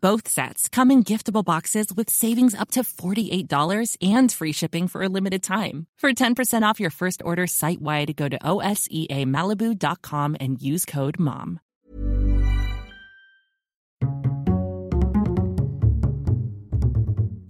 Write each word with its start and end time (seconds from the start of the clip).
Both 0.00 0.28
sets 0.28 0.68
come 0.68 0.92
in 0.92 1.02
giftable 1.02 1.44
boxes 1.44 1.92
with 1.92 2.08
savings 2.08 2.54
up 2.54 2.70
to 2.72 2.82
$48 2.84 3.96
and 4.00 4.30
free 4.30 4.52
shipping 4.52 4.86
for 4.86 5.02
a 5.02 5.08
limited 5.08 5.42
time. 5.42 5.86
For 5.98 6.12
10% 6.12 6.62
off 6.62 6.78
your 6.78 6.90
first 6.90 7.20
order 7.24 7.48
site 7.48 7.82
wide, 7.82 8.14
go 8.14 8.28
to 8.28 8.38
OSEAMalibu.com 8.38 10.36
and 10.38 10.62
use 10.62 10.84
code 10.84 11.18
MOM. 11.18 11.58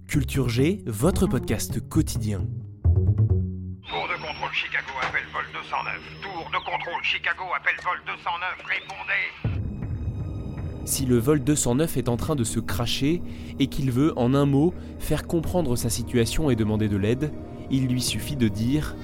Culture 0.07 0.47
G, 0.47 0.81
votre 0.87 1.27
podcast 1.27 1.79
quotidien. 1.87 2.47
Tour 3.87 4.07
de 4.07 4.17
contrôle 4.17 4.53
Chicago, 4.53 4.93
appel 5.03 5.21
vol 5.31 5.45
209. 5.53 6.01
Tour 6.23 6.49
de 6.49 6.57
contrôle 6.65 7.03
Chicago, 7.03 7.43
appel 7.53 7.75
vol 7.83 7.99
209. 8.07 8.65
Répondez 8.65 9.48
Si 10.89 11.05
le 11.05 11.19
vol 11.19 11.43
209 11.43 11.97
est 11.97 12.09
en 12.09 12.17
train 12.17 12.35
de 12.35 12.43
se 12.43 12.59
cracher 12.59 13.21
et 13.59 13.67
qu'il 13.67 13.91
veut, 13.91 14.11
en 14.17 14.33
un 14.33 14.47
mot, 14.47 14.73
faire 14.97 15.27
comprendre 15.27 15.75
sa 15.75 15.87
situation 15.87 16.49
et 16.49 16.55
demander 16.55 16.89
de 16.89 16.97
l'aide, 16.97 17.31
il 17.69 17.85
lui 17.85 18.01
suffit 18.01 18.35
de 18.35 18.47
dire 18.47 18.95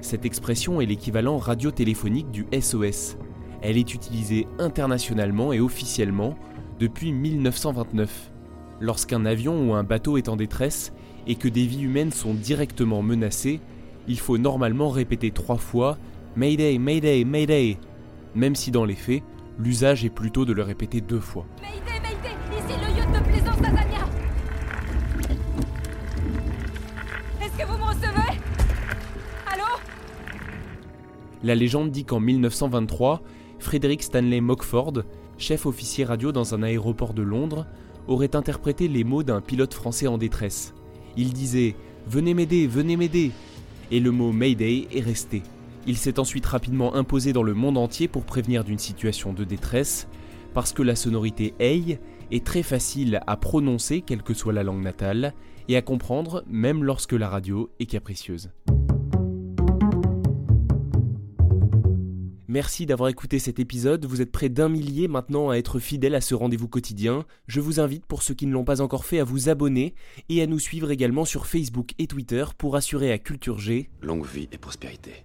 Cette 0.00 0.24
expression 0.24 0.80
est 0.80 0.86
l'équivalent 0.86 1.38
radio-téléphonique 1.38 2.32
du 2.32 2.48
SOS. 2.52 3.16
Elle 3.62 3.78
est 3.78 3.94
utilisée 3.94 4.48
internationalement 4.58 5.52
et 5.52 5.60
officiellement 5.60 6.34
depuis 6.80 7.12
1929. 7.12 8.32
Lorsqu'un 8.80 9.24
avion 9.24 9.70
ou 9.70 9.74
un 9.74 9.84
bateau 9.84 10.16
est 10.16 10.28
en 10.28 10.34
détresse 10.34 10.92
et 11.28 11.36
que 11.36 11.46
des 11.46 11.64
vies 11.64 11.82
humaines 11.82 12.10
sont 12.10 12.34
directement 12.34 13.02
menacées, 13.02 13.60
il 14.08 14.18
faut 14.18 14.36
normalement 14.36 14.90
répéter 14.90 15.30
trois 15.30 15.58
fois 15.58 15.96
Mayday, 16.34 16.78
Mayday, 16.78 17.22
Mayday, 17.24 17.78
même 18.34 18.56
si 18.56 18.72
dans 18.72 18.84
les 18.84 18.96
faits, 18.96 19.22
l'usage 19.62 20.04
est 20.04 20.10
plutôt 20.10 20.44
de 20.44 20.52
le 20.52 20.62
répéter 20.62 21.00
deux 21.00 21.20
fois. 21.20 21.46
Mayday, 21.60 22.00
Mayday 22.02 22.36
Ici 22.58 22.78
le 22.80 22.98
yacht 22.98 23.12
de 23.12 23.30
plaisance 23.30 23.56
d'Azania 23.58 24.08
Est-ce 27.40 27.58
que 27.58 27.66
vous 27.66 27.78
me 27.78 27.84
recevez? 27.84 28.40
Allô? 29.52 29.64
La 31.44 31.54
légende 31.54 31.92
dit 31.92 32.04
qu'en 32.04 32.18
1923, 32.18 33.22
Frédéric 33.60 34.02
Stanley 34.02 34.40
Mockford, 34.40 35.04
chef 35.38 35.64
officier 35.66 36.04
radio 36.04 36.32
dans 36.32 36.54
un 36.54 36.62
aéroport 36.64 37.14
de 37.14 37.22
Londres, 37.22 37.66
aurait 38.08 38.34
interprété 38.34 38.88
les 38.88 39.04
mots 39.04 39.22
d'un 39.22 39.40
pilote 39.40 39.74
français 39.74 40.08
en 40.08 40.18
détresse. 40.18 40.74
Il 41.16 41.32
disait 41.32 41.76
Venez 42.08 42.34
m'aider, 42.34 42.66
venez 42.66 42.96
m'aider 42.96 43.30
et 43.92 44.00
le 44.00 44.10
mot 44.10 44.32
Mayday 44.32 44.88
est 44.92 45.00
resté. 45.00 45.42
Il 45.86 45.96
s'est 45.96 46.20
ensuite 46.20 46.46
rapidement 46.46 46.94
imposé 46.94 47.32
dans 47.32 47.42
le 47.42 47.54
monde 47.54 47.76
entier 47.76 48.06
pour 48.06 48.24
prévenir 48.24 48.62
d'une 48.62 48.78
situation 48.78 49.32
de 49.32 49.42
détresse, 49.42 50.06
parce 50.54 50.72
que 50.72 50.82
la 50.82 50.94
sonorité 50.94 51.54
Hey 51.58 51.98
est 52.30 52.46
très 52.46 52.62
facile 52.62 53.20
à 53.26 53.36
prononcer, 53.36 54.00
quelle 54.00 54.22
que 54.22 54.34
soit 54.34 54.52
la 54.52 54.62
langue 54.62 54.82
natale, 54.82 55.34
et 55.68 55.76
à 55.76 55.82
comprendre 55.82 56.44
même 56.46 56.84
lorsque 56.84 57.12
la 57.12 57.28
radio 57.28 57.70
est 57.80 57.86
capricieuse. 57.86 58.50
Merci 62.46 62.84
d'avoir 62.84 63.08
écouté 63.08 63.38
cet 63.38 63.58
épisode, 63.58 64.04
vous 64.04 64.20
êtes 64.20 64.30
près 64.30 64.50
d'un 64.50 64.68
millier 64.68 65.08
maintenant 65.08 65.48
à 65.48 65.56
être 65.56 65.78
fidèles 65.78 66.14
à 66.14 66.20
ce 66.20 66.34
rendez-vous 66.34 66.68
quotidien. 66.68 67.24
Je 67.46 67.60
vous 67.60 67.80
invite, 67.80 68.04
pour 68.04 68.22
ceux 68.22 68.34
qui 68.34 68.46
ne 68.46 68.52
l'ont 68.52 68.62
pas 68.62 68.82
encore 68.82 69.06
fait, 69.06 69.20
à 69.20 69.24
vous 69.24 69.48
abonner 69.48 69.94
et 70.28 70.42
à 70.42 70.46
nous 70.46 70.58
suivre 70.58 70.90
également 70.90 71.24
sur 71.24 71.46
Facebook 71.46 71.92
et 71.98 72.06
Twitter 72.06 72.44
pour 72.58 72.76
assurer 72.76 73.10
à 73.10 73.18
Culture 73.18 73.58
G 73.58 73.88
Longue 74.02 74.26
vie 74.26 74.48
et 74.52 74.58
prospérité. 74.58 75.24